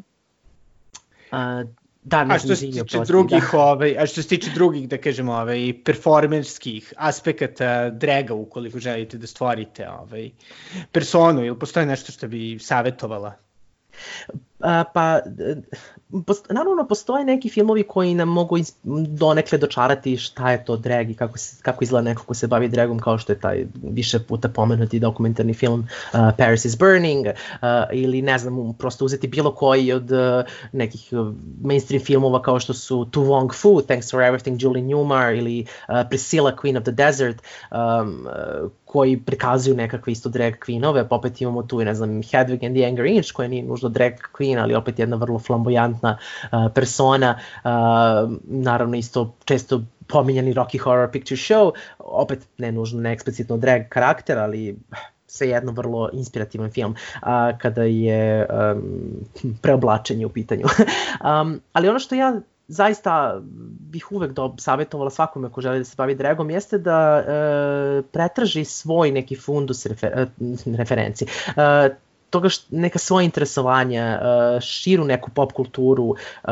[1.31, 1.69] uh,
[2.03, 3.59] Da, a što se tiče drugih, da.
[3.59, 9.27] ovaj, a što se tiče drugih, da kažemo, ovaj, performerskih aspekata draga, ukoliko želite da
[9.27, 10.29] stvorite ovaj,
[10.91, 13.33] personu, ili postoji nešto što bi savjetovala?
[14.59, 15.19] A, pa,
[16.27, 18.73] post, naravno, postoje neki filmovi koji nam mogu iz,
[19.07, 22.67] donekle dočarati šta je to drag i kako, se, kako izgleda neko ko se bavi
[22.67, 27.67] dragom, kao što je taj više puta pomenuti dokumentarni film uh, Paris is Burning, uh,
[27.91, 30.19] ili ne znam, prosto uzeti bilo koji od uh,
[30.71, 31.13] nekih
[31.63, 35.95] mainstream filmova kao što su Tu Wong Fu, Thanks for Everything, Julie Newmar, ili uh,
[36.09, 41.41] Priscilla, Queen of the Desert, um, uh, koji prikazuju nekakve isto drag queenove, pa opet
[41.41, 44.75] imamo tu, ne znam, Hedwig and the Anger Inch, koja nije nužno drag queen, ali
[44.75, 47.71] opet jedna vrlo flamboyantna uh, persona, uh,
[48.43, 54.37] naravno isto često pominjani Rocky Horror Picture Show, opet ne nužno ne eksplicitno drag karakter,
[54.37, 54.77] ali
[55.27, 58.81] sve jedno vrlo inspirativan film a, kada je um,
[59.61, 60.65] preoblačenje u pitanju.
[61.41, 63.41] um, ali ono što ja zaista
[63.91, 68.65] bih uvek do, savjetovala svakome ko želi da se bavi dragom jeste da e, pretraži
[68.65, 70.27] svoj neki fundus refer, e,
[70.77, 71.25] referenci.
[71.57, 71.89] E,
[72.31, 76.47] toga što neka svoje interesovanja, e, širu neku pop kulturu, e,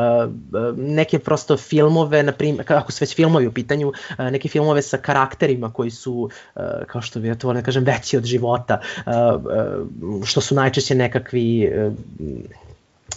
[0.76, 4.98] neke prosto filmove, na primjer, kako su već filmovi u pitanju, e, neke filmove sa
[4.98, 6.30] karakterima koji su,
[6.86, 8.80] kao što bi ja to volim da kažem, veći od života,
[10.24, 11.72] što su najčešće nekakvi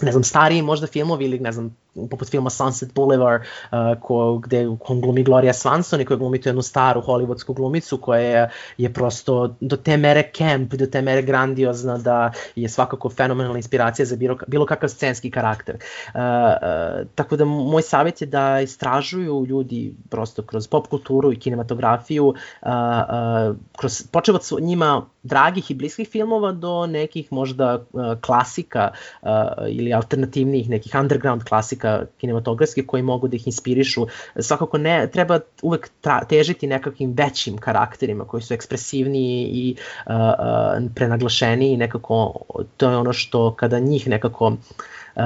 [0.01, 1.75] ne znam, stariji možda filmovi ili ne znam,
[2.09, 6.49] poput filma Sunset Boulevard, uh, ko, gde on glumi Gloria Swanson i koja glumi tu
[6.49, 11.21] jednu staru hollywoodsku glumicu koja je, je prosto do te mere camp, do te mere
[11.21, 15.75] grandiozna da je svakako fenomenalna inspiracija za bilo, bilo kakav scenski karakter.
[15.75, 21.39] Uh, uh, tako da moj savjet je da istražuju ljudi prosto kroz pop kulturu i
[21.39, 28.13] kinematografiju, uh, uh, kroz, počeo od njima dragih i bliskih filmova do nekih možda uh,
[28.21, 29.29] klasika uh,
[29.69, 34.07] ili alternativnih, nekih underground klasika umetnika kinematografski koji mogu da ih inspirišu.
[34.39, 40.91] Svakako ne, treba uvek tra, težiti nekakvim većim karakterima koji su ekspresivniji i uh, uh,
[40.95, 42.33] prenaglašeni i nekako
[42.77, 45.23] to je ono što kada njih nekako uh,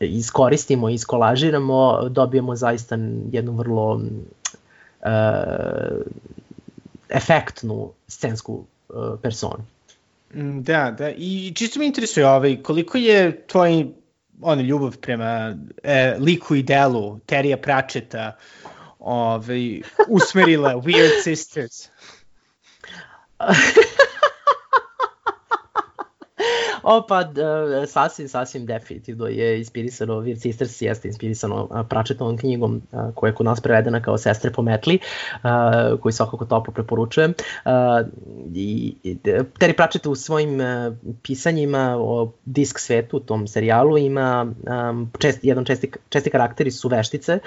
[0.00, 2.98] iskoristimo i iskolažiramo, dobijemo zaista
[3.32, 4.02] jednu vrlo uh,
[7.10, 9.64] efektnu scensku uh, personu.
[10.34, 13.86] Da, da, i čisto me interesuje ovaj, koliko je tvoj
[14.40, 18.36] ono, ljubav prema e, liku i delu Terija Pratchetta
[18.98, 21.88] ovaj, usmerila Weird Sisters.
[26.82, 32.82] O, pa, uh, sasvim, sasvim definitivno je inspirisano, Weird Sisters jeste inspirisano Pratchettovom knjigom
[33.14, 34.98] koja je kod nas prevedena kao Sestre po metli,
[35.42, 37.34] uh, koji svakako toplo preporučujem.
[38.54, 38.94] I,
[39.58, 44.46] Terry Pratchett u svojim uh, pisanjima o disk svetu, tom serijalu, ima
[45.18, 47.38] čest, jedan česti, česti karakteri su veštice,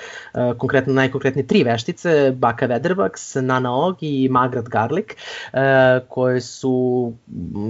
[0.57, 5.05] konkretno najkonkretnije tri veštice, Baka Weatherbucks, Nana Og i Magrat Garlic,
[6.07, 7.13] koje su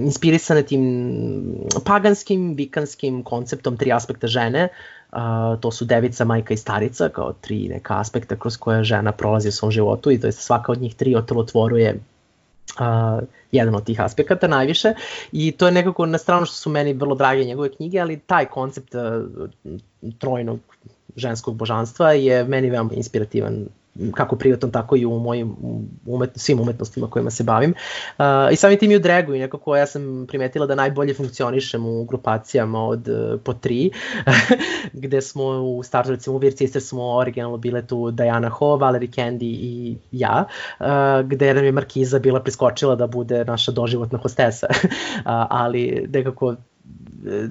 [0.06, 0.84] inspirisane tim
[1.86, 4.70] paganskim, vikanskim konceptom tri aspekta žene,
[5.16, 9.50] Uh, to su devica, majka i starica, kao tri neka aspekta kroz koje žena prolazi
[9.50, 12.00] u svom životu i to je svaka od njih tri otelotvoruje
[12.80, 14.94] uh, jedan od tih aspekata najviše.
[15.32, 18.46] I to je nekako na stranu što su meni vrlo drage njegove knjige, ali taj
[18.46, 19.50] koncept uh,
[20.20, 20.60] trojnog
[21.16, 23.66] ženskog božanstva je meni veoma inspirativan
[24.14, 25.56] kako privatno, tako i u mojim
[26.06, 27.74] umet, svim umetnostima kojima se bavim.
[28.18, 31.86] Uh, I samim tim i u dragu i nekako ja sam primetila da najbolje funkcionišem
[31.86, 33.92] u grupacijama od uh, po tri,
[35.04, 39.10] gde smo u startu recimo u Weird Sisters smo originalno bile tu Diana Ho, Valerie
[39.10, 40.46] Candy i ja,
[40.80, 40.86] uh,
[41.28, 44.86] gde nam je Markiza bila priskočila da bude naša doživotna hostesa, uh,
[45.50, 46.56] ali nekako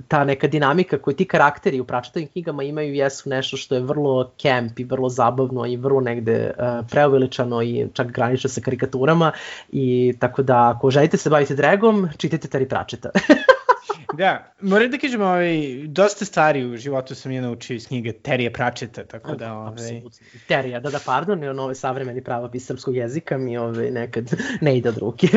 [0.09, 4.33] ta neka dinamika koju ti karakteri u pračetovim knjigama imaju jesu nešto što je vrlo
[4.42, 9.33] camp i vrlo zabavno i vrlo negde uh, preuveličano i čak graniče sa karikaturama
[9.73, 13.11] i tako da ako želite se baviti dragom, čitajte Terry Pratchetta.
[14.18, 18.51] da, moram da kažem, ovaj, dosta stvari u životu sam je naučio iz knjige Terija
[18.51, 19.53] Pratchetta, tako da...
[19.55, 20.03] Ovaj...
[20.49, 24.77] Terija, da da, pardon, je on ovaj savremeni pravopis srpskog jezika mi ovaj, nekad ne
[24.77, 25.29] ide od ruke.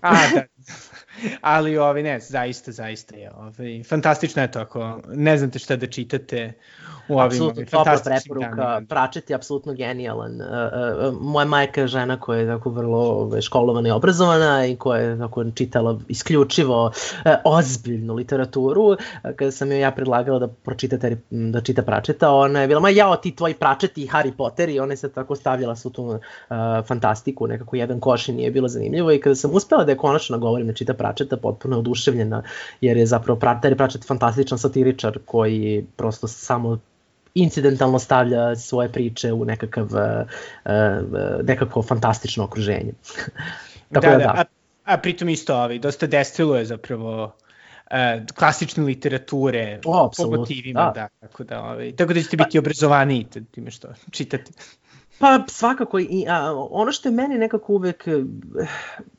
[0.00, 0.42] A, da.
[1.40, 3.30] Ali ovi ne, zaista, zaista je.
[3.30, 6.52] Ovi, fantastično je to ako ne znate šta da čitate
[7.08, 10.40] u ovim apsolutno, topla preporuka, Pračet je apsolutno genijalan.
[10.40, 15.00] Uh, uh, moja majka je žena koja je tako vrlo školovana i obrazovana i koja
[15.00, 16.92] je tako čitala isključivo uh,
[17.44, 18.96] ozbiljnu literaturu.
[19.36, 20.96] Kada sam joj ja predlagala da pročita
[21.30, 24.80] da čita Pračeta, ona je bila, ma jao ti tvoji Pračeti i Harry Potter i
[24.80, 26.18] ona je se tako stavljala svu tu uh,
[26.86, 30.36] fantastiku, nekako jedan koš i nije bilo zanimljivo i kada sam uspela da je konačno
[30.36, 32.42] nagovorim da čita Pračeta, potpuno je oduševljena
[32.80, 36.78] jer je zapravo Terry Pratchett fantastičan satiričar koji prosto samo
[37.36, 40.70] incidentalno stavlja svoje priče u nekakav, uh,
[41.42, 42.92] nekako fantastično okruženje.
[43.92, 44.32] Tako da, da, da.
[44.36, 44.44] A,
[44.84, 47.92] a pritom isto ovaj, dosta destiluje zapravo uh,
[48.38, 51.00] klasične literature o, po motivima, da.
[51.00, 51.08] da.
[51.28, 54.52] tako da, ovaj, tako da ćete biti pa, obrazovaniji time što čitate.
[55.18, 59.15] Pa svakako i a, ono što je meni nekako uvek valjda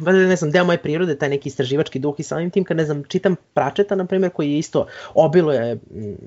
[0.00, 3.04] ne znam, deo moje prirode, taj neki istraživački duh i samim tim kad ne znam,
[3.04, 5.78] čitam Pračeta, na primjer, koji je isto obiluje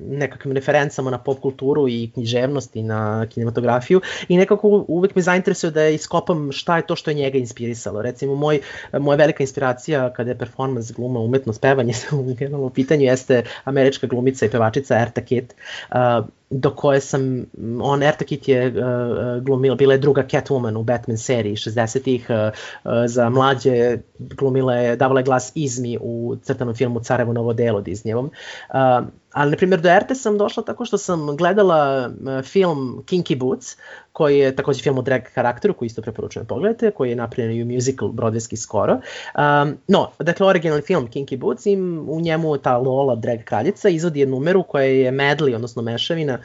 [0.08, 5.72] nekakvim referencama na pop kulturu i književnost i na kinematografiju i nekako uvek me zainteresuje
[5.72, 8.02] da iskopam šta je to što je njega inspirisalo.
[8.02, 8.60] Recimo, moj,
[8.94, 11.94] moja velika inspiracija kada je performans, gluma, umetnost, pevanje
[12.58, 15.54] u pitanju jeste američka glumica i pevačica Erta Kitt.
[15.92, 17.46] Uh, do koje sam,
[17.82, 22.36] on Erta Kitt je uh, glumila, bila je druga Catwoman u Batman seriji 60-ih, uh,
[22.84, 27.82] uh, za mlađe glumila je, davala je glas Izmi u crtanom filmu Carevo novo delo
[27.82, 28.30] Disneyevom.
[28.70, 32.12] Uh, ali, na primjer, do Erte sam došla tako što sam gledala
[32.44, 33.78] film Kinky Boots,
[34.12, 37.64] koji je takođe film o drag karakteru, koji isto preporučujem pogledajte, koji je napravljen i
[37.64, 38.94] u musical Broadwayski skoro.
[38.94, 44.20] Um, no, dakle, originalni film Kinky Boots, im, u njemu ta Lola, drag kraljica, izvodi
[44.20, 46.40] jednu numeru koja je medley, odnosno mešavina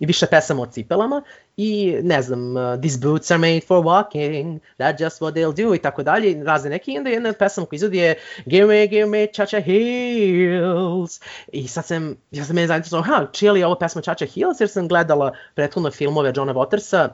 [0.00, 1.22] i više pesama o cipelama
[1.56, 5.74] i ne znam, uh, these boots are made for walking, that's just what they'll do
[5.74, 6.92] i tako dalje, razne neke.
[6.92, 8.14] I onda jedna pesama koja izvodi je
[8.46, 11.20] give me, give me cha-cha heels.
[11.52, 14.60] I sad sam, ja sam meni zainteresovao, ha, čija li je ovo pesma cha-cha heels
[14.60, 17.08] jer sam gledala prethodno filmove Johna Watersa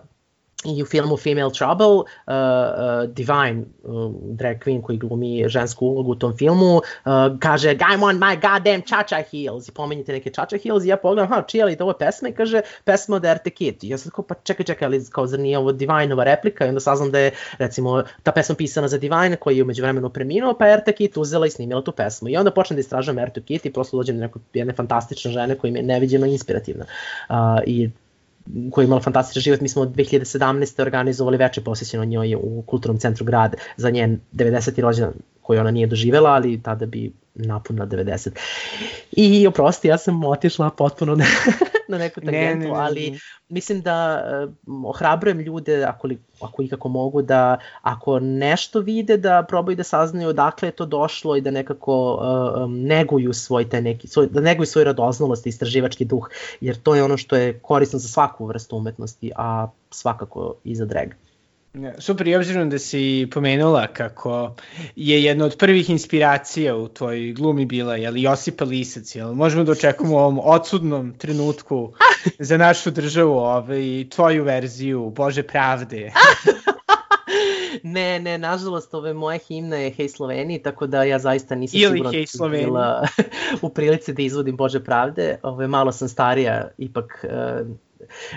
[0.65, 6.12] i u filmu Female Trouble uh, uh, Divine, uh, drag queen koji glumi žensku ulogu
[6.12, 6.83] u tom filmu, uh,
[7.41, 11.29] kaže I'm on my goddamn cha-cha heels i pomenjite neke cha-cha heels i ja pogledam,
[11.29, 13.85] ha, čija li to ovo pesma i kaže pesma od Erte Kit.
[13.85, 16.69] I ja sam kao, pa čekaj, čekaj, ali kao zar nije ovo Divine-ova replika i
[16.69, 20.55] onda saznam da je recimo ta pesma pisana za Divine koji je umeđu vremenu preminuo,
[20.55, 22.29] pa Erte Kit uzela i snimila tu pesmu.
[22.29, 25.55] I onda počnem da istražujem Ertu Kit i prosto dođem do neke jedne fantastične žene
[25.55, 26.85] koja mi je neviđeno inspirativna.
[27.29, 27.37] Uh,
[27.67, 27.91] I
[28.71, 29.61] koja je imala fantastičan život.
[29.61, 30.83] Mi smo 2017.
[30.83, 34.81] organizovali veče posvećeno njoj u kulturnom centru grada za njen 90.
[34.81, 35.15] rođendan
[35.45, 38.31] koji ona nije doživela, ali tada bi napunila 90.
[39.13, 41.25] I oprosti, ja sam otišla potpuno na,
[41.89, 43.19] na neku tangentu, ne, ne, ne, ali
[43.49, 44.25] mislim da
[44.67, 49.85] uh, ohrabrujem ljude ako, li, ako ikako mogu da ako nešto vide da probaju da
[49.85, 54.41] saznaju odakle je to došlo i da nekako uh, neguju svoj taj neki svoj, da
[54.41, 56.31] neguju svoj radoznalost i istraživački duh
[56.61, 60.85] jer to je ono što je korisno za svaku vrstu umetnosti a svakako i za
[60.85, 61.09] drag.
[61.99, 64.55] Super, i obzirom da si pomenula kako
[64.97, 69.72] je jedna od prvih inspiracija u tvojoj glumi bila jel, Josipa Lisac, jel, možemo da
[69.72, 71.93] očekujemo u ovom odsudnom trenutku
[72.39, 76.12] za našu državu ovaj, tvoju verziju Bože pravde.
[77.83, 81.99] ne, ne, nažalost, ove moje himne je Hej Sloveniji, tako da ja zaista nisam Ili
[81.99, 83.09] sigurna da bila
[83.62, 85.39] u prilici da izvodim Bože pravde.
[85.43, 87.66] Ove, malo sam starija, ipak uh,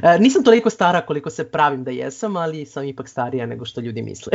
[0.03, 3.81] E, nisam toliko stara koliko se pravim da jesam, ali sam ipak starija nego što
[3.81, 4.33] ljudi misle.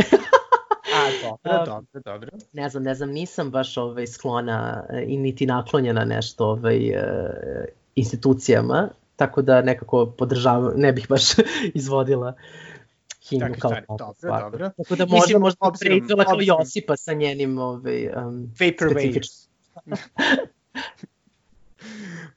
[0.94, 2.30] A, dobro, dobro, dobro.
[2.52, 7.04] Ne znam, ne znam, nisam baš ovaj, sklona e, i niti naklonjena nešto ovaj, e,
[7.94, 11.22] institucijama, tako da nekako podržavam, ne bih baš
[11.74, 12.34] izvodila
[13.28, 13.96] himnu kao tako.
[13.98, 14.70] Dobro, dobro.
[14.76, 19.20] Tako da možda, možda predstavila kao Josipa sa njenim ovaj, um, Vaporwave.
[19.74, 19.96] Ove,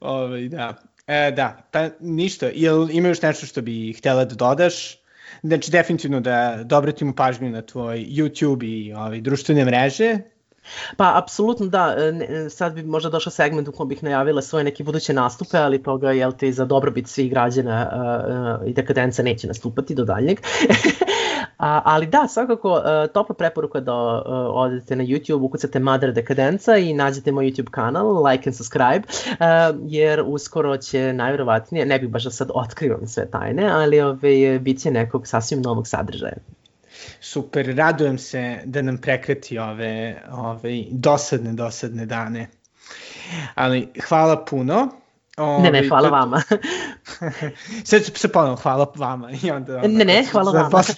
[0.00, 0.74] ovaj, da.
[1.06, 2.46] E, da, pa ništa.
[2.54, 4.98] Jel ima još nešto što bi htela da dodaš?
[5.42, 10.18] Znači, definitivno da, da obratimo pažnju na tvoj YouTube i ovaj, društvene mreže.
[10.96, 14.84] Pa, apsolutno da, e, sad bi možda došao segment u kojem bih najavila svoje neke
[14.84, 17.90] buduće nastupe, ali toga, jel te, za dobrobit svih građana
[18.60, 20.40] uh, i dekadenca neće nastupati do daljnjeg.
[21.58, 24.22] A, ali da, svakako, uh, topla preporuka da uh,
[24.54, 29.36] odete na YouTube, ukucate Mother Dekadenca i nađete moj YouTube kanal, like and subscribe, uh,
[29.86, 34.80] jer uskoro će najverovatnije, ne bih baš da sad otkrivam sve tajne, ali ove, bit
[34.80, 36.36] će nekog sasvim novog sadržaja.
[37.20, 42.48] Super, radujem se da nam prekreti ove, ove dosadne, dosadne dane.
[43.54, 44.88] Ali hvala puno.
[45.36, 46.14] O, ne, ne, hvala to...
[46.14, 46.42] vama.
[47.84, 49.30] Sad ću se ponovno hvala vama.
[49.42, 50.82] I onda, onda, ne, ne, hvala vama.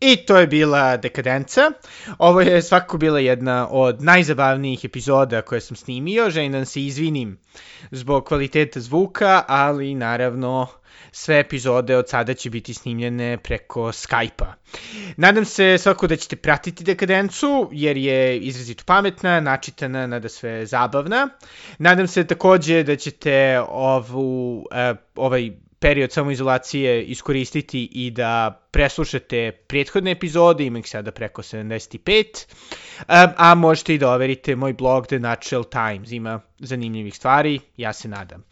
[0.00, 1.70] I to je bila Dekadenca.
[2.18, 6.30] Ovo je svakako bila jedna od najzabavnijih epizoda koje sam snimio.
[6.30, 7.38] Želim da se izvinim
[7.90, 10.66] zbog kvaliteta zvuka, ali naravno
[11.12, 14.54] sve epizode od sada će biti snimljene preko Skype-a.
[15.16, 21.28] Nadam se svako da ćete pratiti Dekadencu, jer je izrazito pametna, načitana, nada sve zabavna.
[21.78, 30.10] Nadam se takođe da ćete ovu, uh, ovaj period samoizolacije iskoristiti i da preslušate prethodne
[30.10, 32.46] epizode, ima ih sada preko 75,
[33.06, 37.92] a, a možete i da overite moj blog The Natural Times, ima zanimljivih stvari, ja
[37.92, 38.44] se nadam.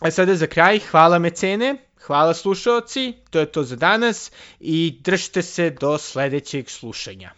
[0.00, 4.30] A sada za kraj, hvala mecene, hvala slušalci, to je to za danas
[4.60, 7.30] i držite se do sledećeg slušanja.